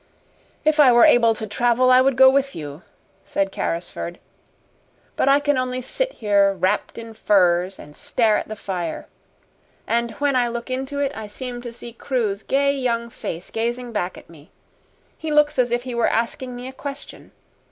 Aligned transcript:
"If 0.65 0.79
I 0.79 0.91
were 0.91 1.05
able 1.05 1.35
to 1.35 1.45
travel, 1.45 1.91
I 1.91 2.01
would 2.01 2.15
go 2.15 2.27
with 2.27 2.55
you," 2.55 2.81
said 3.23 3.51
Carrisford; 3.51 4.17
"but 5.15 5.29
I 5.29 5.39
can 5.39 5.59
only 5.59 5.83
sit 5.83 6.13
here 6.13 6.53
wrapped 6.53 6.97
in 6.97 7.13
furs 7.13 7.77
and 7.77 7.95
stare 7.95 8.35
at 8.37 8.47
the 8.47 8.55
fire. 8.55 9.07
And 9.85 10.09
when 10.13 10.35
I 10.35 10.47
look 10.47 10.71
into 10.71 10.97
it 10.97 11.11
I 11.13 11.27
seem 11.27 11.61
to 11.61 11.71
see 11.71 11.93
Crewe's 11.93 12.41
gay 12.41 12.73
young 12.75 13.11
face 13.11 13.51
gazing 13.51 13.91
back 13.91 14.17
at 14.17 14.27
me. 14.27 14.49
He 15.19 15.29
looks 15.31 15.59
as 15.59 15.69
if 15.69 15.83
he 15.83 15.93
were 15.93 16.07
asking 16.07 16.55
me 16.55 16.67
a 16.67 16.73
question. 16.73 17.31